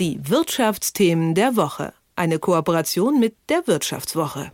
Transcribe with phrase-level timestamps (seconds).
[0.00, 1.92] Die Wirtschaftsthemen der Woche.
[2.16, 4.50] Eine Kooperation mit der Wirtschaftswoche.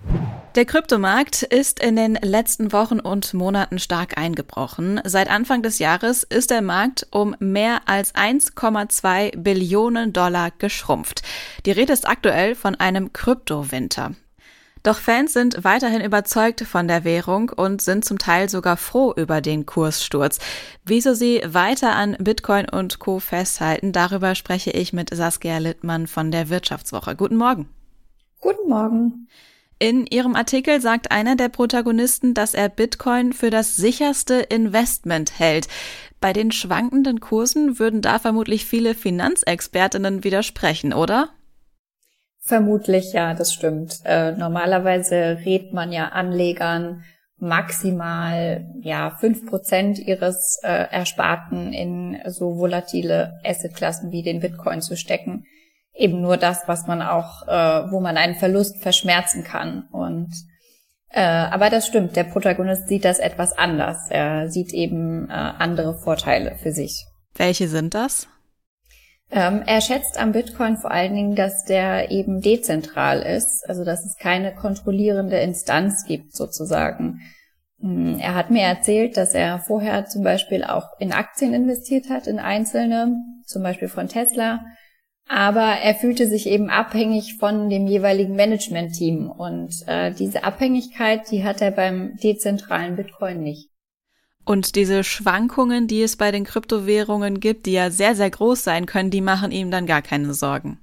[0.56, 5.00] Der Kryptomarkt ist in den letzten Wochen und Monaten stark eingebrochen.
[5.04, 11.22] Seit Anfang des Jahres ist der Markt um mehr als 1,2 Billionen Dollar geschrumpft.
[11.64, 14.16] Die Rede ist aktuell von einem Kryptowinter.
[14.86, 19.40] Doch Fans sind weiterhin überzeugt von der Währung und sind zum Teil sogar froh über
[19.40, 20.38] den Kurssturz.
[20.84, 23.18] Wieso sie weiter an Bitcoin und Co.
[23.18, 27.16] festhalten, darüber spreche ich mit Saskia Littmann von der Wirtschaftswoche.
[27.16, 27.68] Guten Morgen.
[28.38, 29.26] Guten Morgen.
[29.80, 35.66] In ihrem Artikel sagt einer der Protagonisten, dass er Bitcoin für das sicherste Investment hält.
[36.20, 41.30] Bei den schwankenden Kursen würden da vermutlich viele Finanzexpertinnen widersprechen, oder?
[42.46, 43.98] Vermutlich, ja, das stimmt.
[44.04, 47.02] Äh, normalerweise rät man ja Anlegern
[47.38, 54.96] maximal ja fünf Prozent ihres äh, Ersparten in so volatile Assetklassen wie den Bitcoin zu
[54.96, 55.44] stecken.
[55.92, 59.88] Eben nur das, was man auch, äh, wo man einen Verlust verschmerzen kann.
[59.90, 60.32] Und
[61.08, 64.06] äh, aber das stimmt, der Protagonist sieht das etwas anders.
[64.08, 67.06] Er sieht eben äh, andere Vorteile für sich.
[67.34, 68.28] Welche sind das?
[69.30, 74.04] Ähm, er schätzt am Bitcoin vor allen Dingen, dass der eben dezentral ist, also dass
[74.04, 77.20] es keine kontrollierende Instanz gibt sozusagen.
[77.80, 82.26] Hm, er hat mir erzählt, dass er vorher zum Beispiel auch in Aktien investiert hat,
[82.26, 84.60] in einzelne, zum Beispiel von Tesla.
[85.28, 89.28] Aber er fühlte sich eben abhängig von dem jeweiligen Management-Team.
[89.28, 93.70] Und äh, diese Abhängigkeit, die hat er beim dezentralen Bitcoin nicht.
[94.46, 98.86] Und diese Schwankungen, die es bei den Kryptowährungen gibt, die ja sehr, sehr groß sein
[98.86, 100.78] können, die machen ihm dann gar keine Sorgen.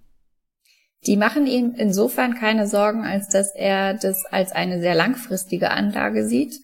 [1.07, 6.27] Die machen ihm insofern keine Sorgen, als dass er das als eine sehr langfristige Anlage
[6.27, 6.59] sieht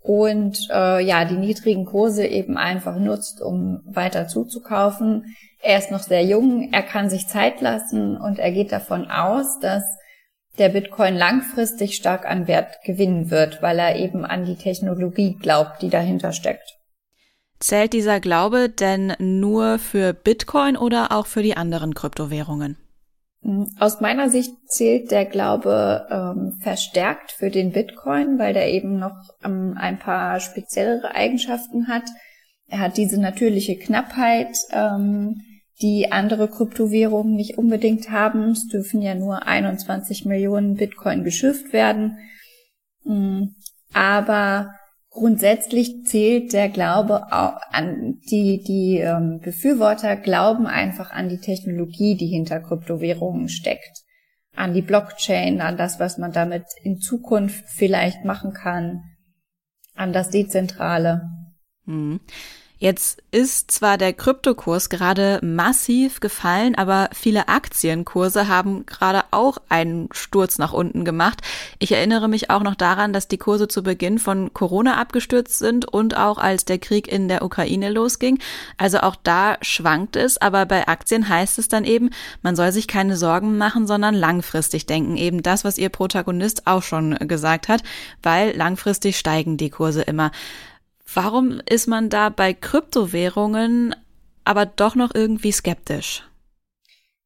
[0.00, 5.34] und äh, ja, die niedrigen Kurse eben einfach nutzt, um weiter zuzukaufen.
[5.60, 9.58] Er ist noch sehr jung, er kann sich Zeit lassen und er geht davon aus,
[9.58, 9.82] dass
[10.58, 15.82] der Bitcoin langfristig stark an Wert gewinnen wird, weil er eben an die Technologie glaubt,
[15.82, 16.78] die dahinter steckt.
[17.60, 22.76] Zählt dieser Glaube denn nur für Bitcoin oder auch für die anderen Kryptowährungen?
[23.42, 28.98] Hm, aus meiner Sicht zählt der Glaube ähm, verstärkt für den Bitcoin, weil der eben
[28.98, 32.04] noch ähm, ein paar speziellere Eigenschaften hat.
[32.68, 35.40] Er hat diese natürliche Knappheit, ähm,
[35.80, 38.50] die andere Kryptowährungen nicht unbedingt haben.
[38.50, 42.18] Es dürfen ja nur 21 Millionen Bitcoin geschifft werden.
[43.04, 43.54] Mm,
[43.92, 44.74] aber
[45.10, 52.26] grundsätzlich zählt der Glaube an die, die ähm, Befürworter glauben einfach an die Technologie, die
[52.26, 54.02] hinter Kryptowährungen steckt.
[54.54, 59.04] An die Blockchain, an das, was man damit in Zukunft vielleicht machen kann,
[59.94, 61.22] an das Dezentrale.
[61.84, 62.20] Mhm.
[62.80, 70.08] Jetzt ist zwar der Kryptokurs gerade massiv gefallen, aber viele Aktienkurse haben gerade auch einen
[70.12, 71.40] Sturz nach unten gemacht.
[71.80, 75.86] Ich erinnere mich auch noch daran, dass die Kurse zu Beginn von Corona abgestürzt sind
[75.86, 78.38] und auch als der Krieg in der Ukraine losging.
[78.76, 82.10] Also auch da schwankt es, aber bei Aktien heißt es dann eben,
[82.42, 85.16] man soll sich keine Sorgen machen, sondern langfristig denken.
[85.16, 87.82] Eben das, was ihr Protagonist auch schon gesagt hat,
[88.22, 90.30] weil langfristig steigen die Kurse immer.
[91.14, 93.94] Warum ist man da bei Kryptowährungen
[94.44, 96.22] aber doch noch irgendwie skeptisch?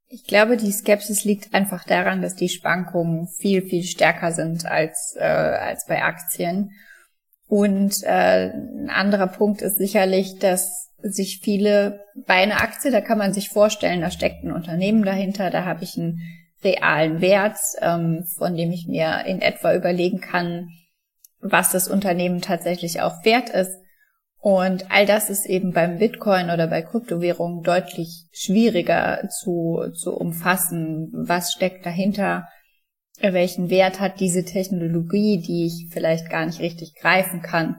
[0.08, 5.16] Ich glaube, die Skepsis liegt einfach daran, dass die Schwankungen viel, viel stärker sind als,
[5.18, 6.72] äh, als bei Aktien.
[7.46, 13.18] Und äh, ein anderer Punkt ist sicherlich, dass sich viele bei einer Aktie, da kann
[13.18, 16.20] man sich vorstellen, da steckt ein Unternehmen dahinter, da habe ich einen
[16.62, 20.68] realen Wert, ähm, von dem ich mir in etwa überlegen kann,
[21.42, 23.76] was das Unternehmen tatsächlich auch wert ist.
[24.38, 31.10] Und all das ist eben beim Bitcoin oder bei Kryptowährungen deutlich schwieriger zu, zu umfassen.
[31.12, 32.48] Was steckt dahinter?
[33.20, 37.76] Welchen Wert hat diese Technologie, die ich vielleicht gar nicht richtig greifen kann?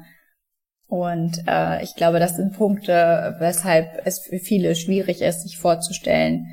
[0.88, 6.46] Und äh, ich glaube, das sind Punkte, weshalb es für viele schwierig ist, sich vorzustellen,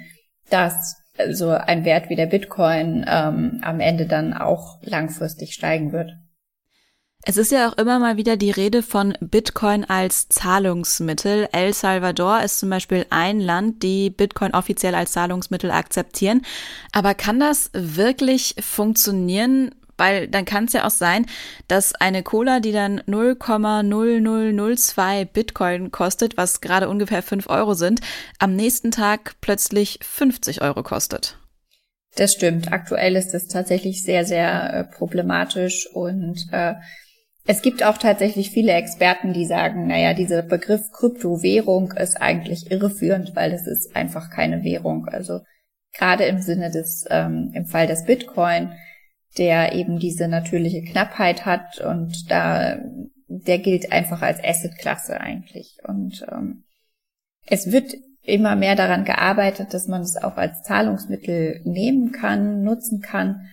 [0.48, 0.96] dass
[1.30, 6.12] so ein Wert wie der Bitcoin ähm, am Ende dann auch langfristig steigen wird.
[7.22, 11.50] Es ist ja auch immer mal wieder die Rede von Bitcoin als Zahlungsmittel.
[11.52, 16.40] El Salvador ist zum Beispiel ein Land, die Bitcoin offiziell als Zahlungsmittel akzeptieren.
[16.92, 19.74] Aber kann das wirklich funktionieren?
[19.98, 21.26] Weil dann kann es ja auch sein,
[21.68, 28.00] dass eine Cola, die dann 0,0002 Bitcoin kostet, was gerade ungefähr 5 Euro sind,
[28.38, 31.36] am nächsten Tag plötzlich 50 Euro kostet.
[32.16, 32.72] Das stimmt.
[32.72, 36.76] Aktuell ist es tatsächlich sehr, sehr äh, problematisch und äh,
[37.46, 43.34] es gibt auch tatsächlich viele Experten, die sagen, naja, dieser Begriff Kryptowährung ist eigentlich irreführend,
[43.34, 45.06] weil es ist einfach keine Währung.
[45.06, 45.40] Also
[45.92, 48.72] gerade im Sinne des, ähm, im Fall des Bitcoin,
[49.38, 52.78] der eben diese natürliche Knappheit hat und da,
[53.28, 55.78] der gilt einfach als Assetklasse eigentlich.
[55.86, 56.64] Und ähm,
[57.46, 63.00] es wird immer mehr daran gearbeitet, dass man es auch als Zahlungsmittel nehmen kann, nutzen
[63.00, 63.46] kann,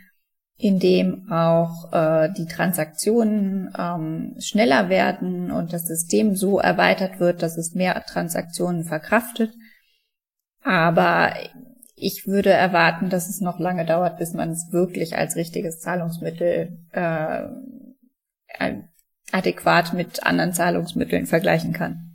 [0.57, 7.57] indem auch äh, die Transaktionen ähm, schneller werden und das System so erweitert wird, dass
[7.57, 9.53] es mehr Transaktionen verkraftet.
[10.63, 11.33] Aber
[11.95, 16.79] ich würde erwarten, dass es noch lange dauert, bis man es wirklich als richtiges Zahlungsmittel
[16.91, 17.43] äh,
[19.31, 22.06] adäquat mit anderen Zahlungsmitteln vergleichen kann.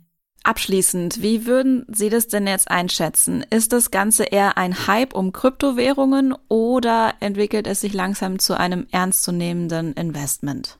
[0.43, 3.45] Abschließend, wie würden Sie das denn jetzt einschätzen?
[3.49, 8.85] Ist das Ganze eher ein Hype um Kryptowährungen oder entwickelt es sich langsam zu einem
[8.91, 10.79] ernstzunehmenden Investment?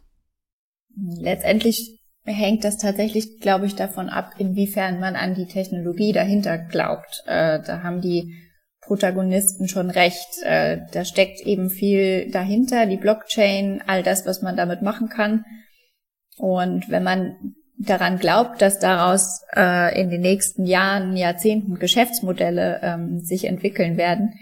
[1.18, 7.24] Letztendlich hängt das tatsächlich, glaube ich, davon ab, inwiefern man an die Technologie dahinter glaubt.
[7.26, 8.36] Äh, da haben die
[8.82, 10.42] Protagonisten schon recht.
[10.44, 15.46] Äh, da steckt eben viel dahinter, die Blockchain, all das, was man damit machen kann.
[16.38, 23.20] Und wenn man daran glaubt, dass daraus äh, in den nächsten Jahren, Jahrzehnten Geschäftsmodelle ähm,
[23.20, 24.34] sich entwickeln werden,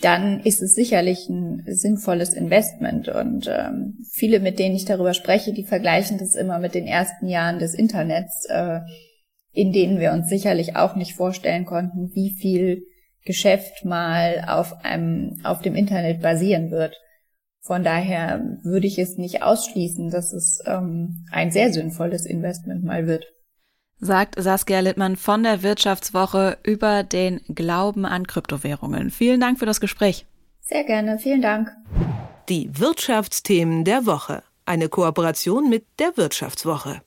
[0.00, 3.08] dann ist es sicherlich ein sinnvolles Investment.
[3.08, 7.26] Und ähm, viele, mit denen ich darüber spreche, die vergleichen das immer mit den ersten
[7.26, 8.80] Jahren des Internets, äh,
[9.52, 12.84] in denen wir uns sicherlich auch nicht vorstellen konnten, wie viel
[13.24, 16.96] Geschäft mal auf einem, auf dem Internet basieren wird.
[17.60, 23.06] Von daher würde ich es nicht ausschließen, dass es ähm, ein sehr sinnvolles Investment mal
[23.06, 23.26] wird.
[24.00, 29.10] Sagt Saskia Littmann von der Wirtschaftswoche über den Glauben an Kryptowährungen.
[29.10, 30.24] Vielen Dank für das Gespräch.
[30.60, 31.74] Sehr gerne, vielen Dank.
[32.48, 34.42] Die Wirtschaftsthemen der Woche.
[34.64, 37.02] Eine Kooperation mit der Wirtschaftswoche.